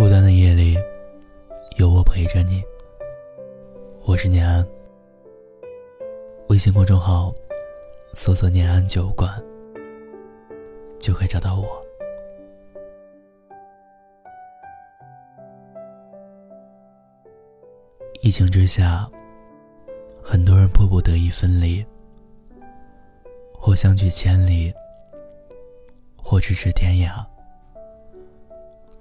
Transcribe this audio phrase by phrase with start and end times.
[0.00, 0.78] 孤单的夜里，
[1.76, 2.64] 有我陪着你。
[4.06, 4.66] 我是念安。
[6.48, 7.30] 微信公众号
[8.14, 9.30] 搜索“念安酒馆”，
[10.98, 11.84] 就可以找到我。
[18.22, 19.06] 疫情之下，
[20.22, 21.84] 很多人迫不得已分离，
[23.52, 24.72] 或相距千里，
[26.16, 27.22] 或咫尺天涯。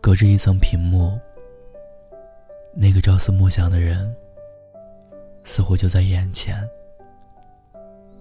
[0.10, 1.20] 隔着一层屏幕，
[2.74, 4.12] 那个朝思暮想的人，
[5.44, 6.68] 似乎就在眼前，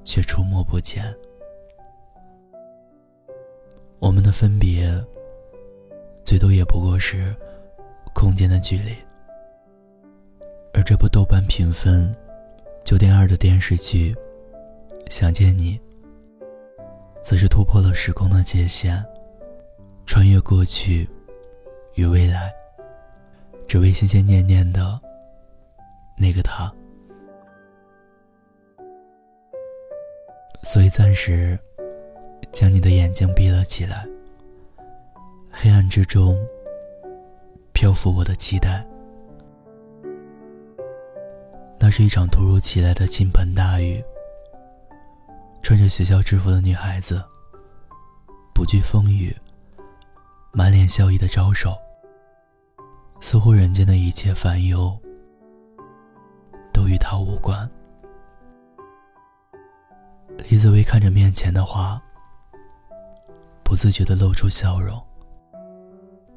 [0.04, 1.02] 却触摸不见。
[4.00, 5.02] 我们的分别，
[6.22, 7.34] 最多也不过是
[8.12, 8.94] 空间的距离。
[10.74, 12.14] 而这部豆瓣评分
[12.84, 14.14] 九点二的电视剧
[15.10, 15.78] 《想见你》，
[17.22, 19.02] 则是突破了时空的界限，
[20.04, 21.08] 穿越过去。
[21.98, 22.54] 与未来，
[23.66, 25.00] 只为心心念念的
[26.16, 26.72] 那个他。
[30.62, 31.58] 所以暂时
[32.52, 34.06] 将你的眼睛闭了起来。
[35.50, 36.38] 黑暗之中，
[37.72, 38.86] 漂浮我的期待。
[41.80, 44.00] 那是一场突如其来的倾盆大雨。
[45.64, 47.20] 穿着学校制服的女孩子，
[48.54, 49.36] 不惧风雨，
[50.52, 51.76] 满脸笑意的招手。
[53.20, 54.96] 似乎人间的一切烦忧
[56.72, 57.68] 都与他无关。
[60.38, 62.00] 李子薇看着面前的花，
[63.64, 65.02] 不自觉的露出笑容，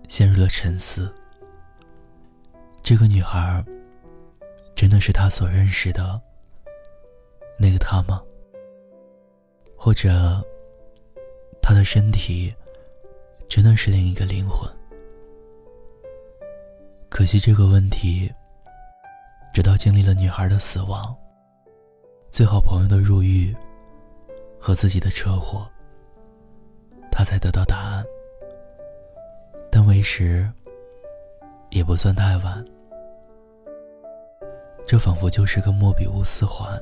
[0.10, 1.14] 陷入了沉思。
[2.82, 3.64] 这个女孩，
[4.76, 6.20] 真的是他所认识的
[7.60, 8.22] 那个他吗？
[9.78, 10.44] 或者，
[11.62, 12.54] 他的身体，
[13.48, 14.68] 真的是另一个灵魂？
[17.22, 18.34] 可惜这个问题，
[19.54, 21.16] 直到经历了女孩的死亡、
[22.32, 23.56] 最好朋友的入狱
[24.60, 25.70] 和自己的车祸，
[27.12, 28.04] 他才得到答案。
[29.70, 30.52] 但为时
[31.70, 32.66] 也不算太晚。
[34.88, 36.76] 这仿佛就是个莫比乌斯环，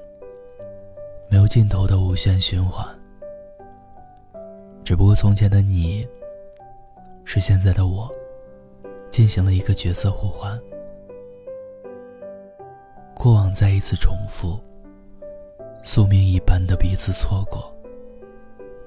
[1.30, 2.88] 没有尽头的无限循环。
[4.86, 6.08] 只不过从前的你，
[7.26, 8.10] 是现在的我。
[9.20, 10.58] 进行了一个角色互换，
[13.14, 14.58] 过往再一次重复，
[15.84, 17.70] 宿命一般的彼此错过，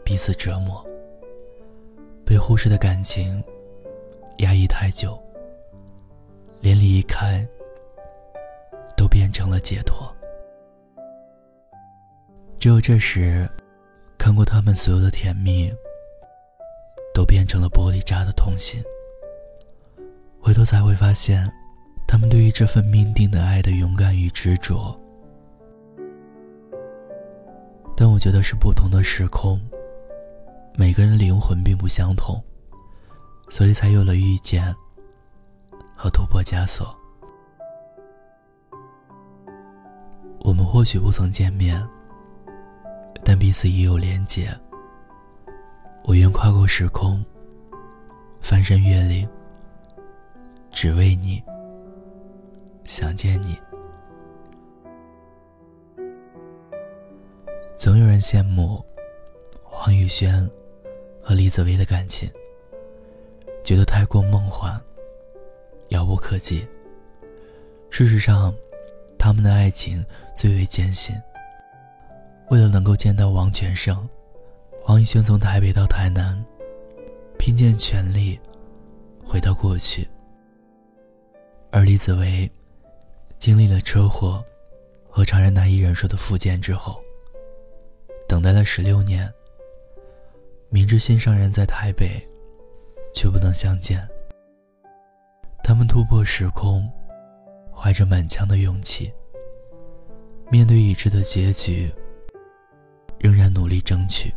[0.02, 0.82] 彼此折磨，
[2.24, 3.44] 被忽视的感情
[4.38, 5.22] 压抑太久，
[6.60, 7.46] 连离开
[8.96, 10.10] 都变成了解脱。
[12.58, 13.46] 只有这时，
[14.16, 15.70] 看过他们所有的甜蜜，
[17.12, 18.82] 都变成了玻璃渣的痛心。
[20.44, 21.48] 回头才会发现，
[22.04, 24.98] 他们对于这份命定的爱的勇敢与执着。
[27.96, 29.60] 但我觉得是不同的时空，
[30.74, 32.42] 每个人灵魂并不相同，
[33.48, 34.74] 所以才有了遇见
[35.94, 36.92] 和突破枷锁。
[40.40, 41.80] 我们或许不曾见面，
[43.24, 44.50] 但彼此已有连结。
[46.02, 47.24] 我愿跨过时空，
[48.40, 49.28] 翻山越岭。
[50.72, 51.40] 只为你，
[52.84, 53.56] 想见你。
[57.76, 58.84] 总有人羡慕
[59.62, 60.48] 黄宇轩
[61.22, 62.28] 和李子薇的感情，
[63.62, 64.80] 觉得太过梦幻、
[65.88, 66.66] 遥不可及。
[67.90, 68.52] 事实上，
[69.18, 70.04] 他们的爱情
[70.34, 71.14] 最为艰辛。
[72.48, 74.08] 为了能够见到王全胜，
[74.82, 76.42] 黄宇轩从台北到台南，
[77.38, 78.40] 拼尽全力
[79.24, 80.08] 回到过去。
[81.74, 82.48] 而李子维
[83.38, 84.44] 经历了车祸
[85.08, 87.02] 和常人难以忍受的复健之后，
[88.28, 89.32] 等待了十六年。
[90.68, 92.20] 明知心上人在台北，
[93.14, 94.06] 却不能相见。
[95.64, 96.86] 他们突破时空，
[97.74, 99.10] 怀着满腔的勇气，
[100.50, 101.90] 面对已知的结局，
[103.18, 104.30] 仍然努力争取。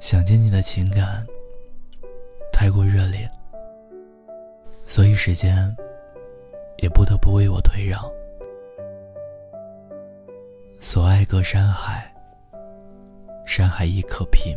[0.00, 1.26] 想见你的情感
[2.50, 3.30] 太过热烈，
[4.86, 5.76] 所以时间。
[6.78, 8.02] 也不得不为我退让。
[10.80, 12.14] 所爱隔山海，
[13.46, 14.56] 山海亦可平。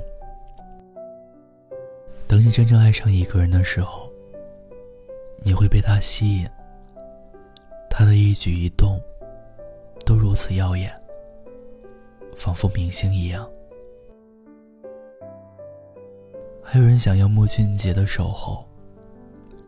[2.27, 4.11] 等你真正爱上一个人的时候，
[5.43, 6.47] 你会被他吸引。
[7.89, 9.01] 他的一举一动，
[10.05, 10.93] 都如此耀眼，
[12.35, 13.49] 仿佛明星一样。
[16.63, 18.63] 还有人想要穆俊杰的守候，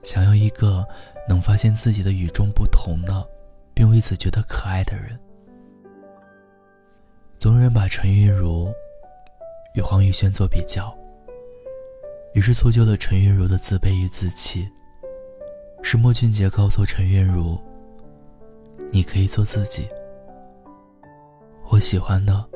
[0.04, 0.88] 想要一个
[1.28, 3.28] 能发现自己的与众不同的，
[3.74, 5.20] 并为此觉得可爱的人。
[7.38, 8.72] 总有人把陈韵如
[9.74, 10.96] 与黄宇轩做比较，
[12.34, 14.70] 于是促就了陈韵如的自卑与自弃。
[15.84, 17.60] 是莫俊杰告诉陈韵如
[18.92, 19.90] ：“你可以做自己，
[21.70, 22.48] 我喜欢的，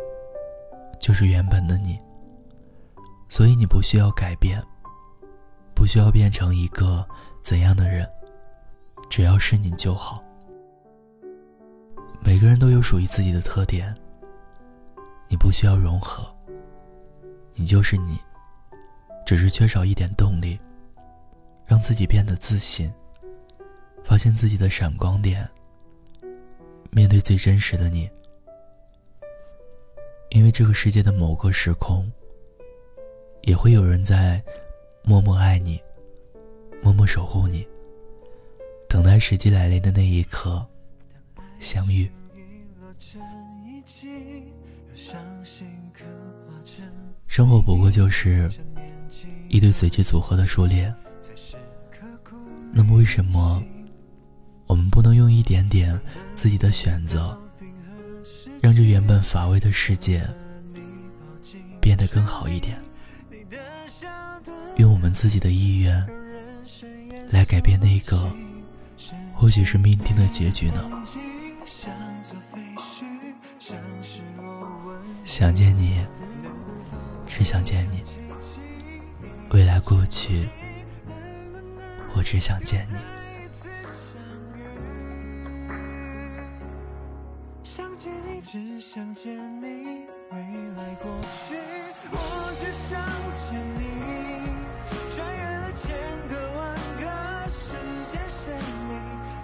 [1.00, 2.00] 就是原本的你。
[3.28, 4.64] 所以你不需要改变，
[5.74, 7.04] 不需要变成一个
[7.42, 8.08] 怎样的人，
[9.10, 10.24] 只要是你就好。
[12.22, 13.96] 每个人都有属于自己的特点。”
[15.28, 16.24] 你不需要融合，
[17.56, 18.16] 你就是你，
[19.26, 20.58] 只是缺少一点动力，
[21.66, 22.94] 让自己变得自信，
[24.04, 25.50] 发现自己的闪光点，
[26.92, 28.08] 面对最真实的你。
[30.30, 32.10] 因为这个世界的某个时空，
[33.42, 34.42] 也会有人在
[35.04, 35.82] 默默爱你，
[36.84, 37.68] 默默守护你，
[38.96, 40.66] 等待时机来临的那一刻
[41.60, 42.10] 相遇。
[47.28, 48.50] 生活不过就是
[49.50, 50.96] 一对随机组合的数列。
[52.72, 53.62] 那么，为什么
[54.66, 56.00] 我们不能用一点点
[56.38, 57.38] 自己的选择，
[58.62, 60.26] 让这原本乏味的世界
[61.82, 62.82] 变得更好一点？
[64.78, 66.08] 用我们自己的意愿
[67.30, 68.34] 来改变那个
[69.34, 70.82] 或许是命定的结局呢？
[75.24, 76.06] 想见你。
[77.28, 78.02] 只想见你，
[79.50, 80.48] 未来过去，
[82.16, 82.96] 我只想见你。
[87.62, 90.38] 想见你，只想见你，未
[90.78, 91.12] 来过
[91.50, 91.56] 去，
[92.10, 92.16] 我
[92.56, 93.04] 只想
[93.36, 93.82] 见你。
[95.14, 95.84] 穿越了千
[96.30, 96.55] 个万
[98.46, 98.94] 间线里，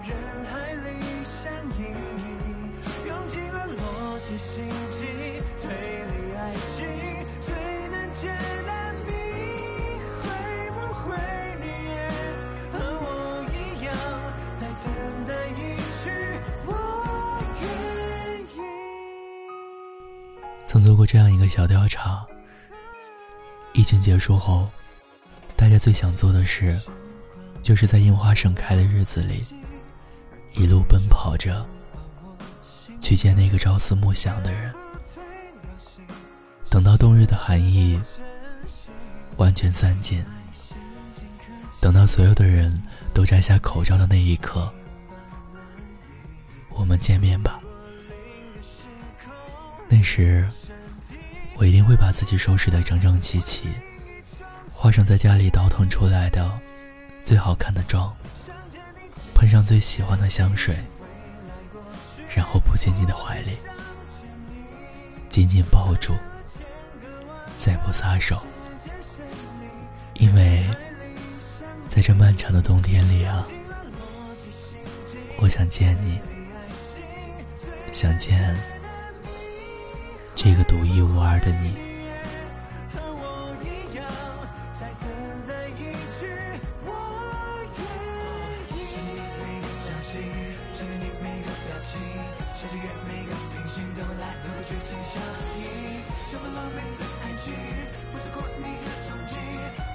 [0.06, 0.14] 人
[0.46, 0.88] 海里
[1.26, 1.82] 相依，
[3.08, 5.66] 用尽了逻辑心机推
[6.06, 6.40] 理爱
[6.78, 6.86] 情。
[8.14, 8.30] 简
[8.68, 9.12] 单比
[10.22, 10.24] 会
[10.76, 11.18] 不会
[11.62, 11.96] 你也
[12.72, 13.90] 和我一样
[14.54, 14.86] 在等
[15.26, 15.60] 待一
[16.04, 16.06] 句
[16.68, 16.70] 我
[17.62, 17.64] 愿
[18.44, 18.46] 意
[20.68, 22.24] 曾做过这样一个小调查
[23.74, 24.70] 疫情结束后
[25.56, 26.80] 大家最想做的事
[27.62, 29.44] 就是在樱花盛开的日子里
[30.54, 31.66] 一路奔跑着
[33.00, 34.74] 去见那个朝思暮想的人
[36.70, 38.00] 等到冬日的寒意
[39.38, 40.24] 完全散尽，
[41.80, 42.74] 等到所有的人
[43.14, 44.72] 都摘下口罩的那一刻，
[46.70, 47.60] 我们见面吧。
[49.90, 50.48] 那时，
[51.56, 53.64] 我一定会把自己收拾得整整齐齐，
[54.70, 56.52] 化上在家里倒腾出来的
[57.24, 58.14] 最好看的妆，
[59.34, 60.76] 喷上最喜欢的香水，
[62.36, 63.58] 然后扑进你的怀里，
[65.30, 66.14] 紧紧抱住。
[67.56, 68.42] 再不撒手，
[70.16, 70.68] 因为
[71.88, 73.46] 在这漫长的冬天里啊，
[75.38, 76.20] 我想见你，
[77.92, 78.58] 想见
[80.36, 81.91] 这个独一无二的你。
[91.84, 92.00] 想
[92.56, 95.22] 穿越每个平行，在未来和过去紧紧相
[95.58, 95.60] 依。
[96.30, 97.52] 想保浪漫一次的爱，记
[98.12, 99.36] 不错过你的踪迹。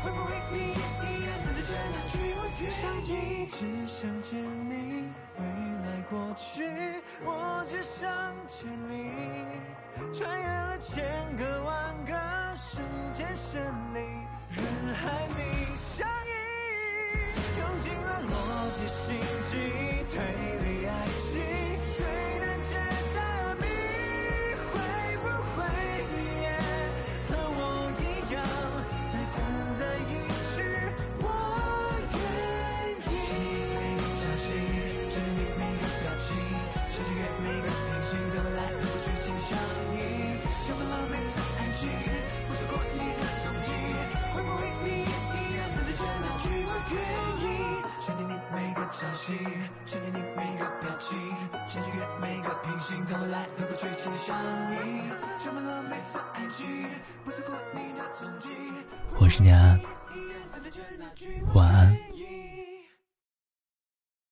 [0.03, 3.47] 会不会你也一样，等着下个聚光节？
[3.47, 5.43] 只想见你，未
[5.87, 9.76] 来过去，我只想见你。
[48.97, 49.13] 想
[49.85, 51.19] 见你每个表情，
[51.67, 54.35] 想穿越每个平行，在未来和过去紧紧相
[54.73, 55.03] 依，
[55.39, 56.89] 充满了每次爱情，
[57.23, 58.49] 不错过你的踪迹。
[59.21, 59.79] 我是念安，
[61.53, 61.95] 晚安。